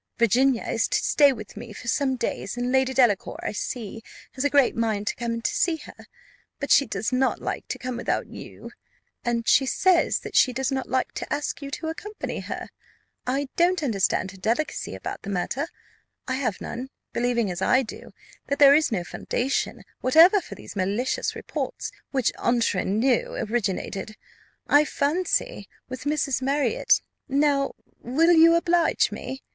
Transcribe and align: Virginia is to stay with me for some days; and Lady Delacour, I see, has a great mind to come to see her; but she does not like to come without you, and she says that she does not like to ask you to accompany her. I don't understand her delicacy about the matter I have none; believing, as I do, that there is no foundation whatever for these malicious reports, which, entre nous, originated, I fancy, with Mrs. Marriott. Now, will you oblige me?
Virginia 0.17 0.63
is 0.63 0.87
to 0.87 0.97
stay 0.97 1.31
with 1.31 1.55
me 1.55 1.71
for 1.73 1.87
some 1.87 2.15
days; 2.15 2.57
and 2.57 2.71
Lady 2.71 2.91
Delacour, 2.91 3.39
I 3.43 3.51
see, 3.51 4.01
has 4.31 4.43
a 4.43 4.49
great 4.49 4.75
mind 4.75 5.05
to 5.05 5.15
come 5.15 5.43
to 5.43 5.51
see 5.55 5.75
her; 5.75 6.07
but 6.59 6.71
she 6.71 6.87
does 6.87 7.11
not 7.13 7.39
like 7.39 7.67
to 7.67 7.77
come 7.77 7.97
without 7.97 8.25
you, 8.25 8.71
and 9.23 9.47
she 9.47 9.67
says 9.67 10.21
that 10.21 10.35
she 10.35 10.53
does 10.53 10.71
not 10.71 10.89
like 10.89 11.11
to 11.11 11.31
ask 11.31 11.61
you 11.61 11.69
to 11.69 11.87
accompany 11.87 12.39
her. 12.39 12.69
I 13.27 13.49
don't 13.55 13.83
understand 13.83 14.31
her 14.31 14.37
delicacy 14.37 14.95
about 14.95 15.21
the 15.21 15.29
matter 15.29 15.67
I 16.27 16.33
have 16.33 16.59
none; 16.61 16.89
believing, 17.13 17.51
as 17.51 17.61
I 17.61 17.83
do, 17.83 18.11
that 18.47 18.57
there 18.57 18.73
is 18.73 18.91
no 18.91 19.03
foundation 19.03 19.83
whatever 19.99 20.41
for 20.41 20.55
these 20.55 20.75
malicious 20.75 21.35
reports, 21.35 21.91
which, 22.09 22.31
entre 22.39 22.83
nous, 22.85 23.47
originated, 23.51 24.15
I 24.65 24.83
fancy, 24.83 25.69
with 25.89 26.05
Mrs. 26.05 26.41
Marriott. 26.41 27.03
Now, 27.29 27.75
will 27.99 28.31
you 28.31 28.55
oblige 28.55 29.11
me? 29.11 29.43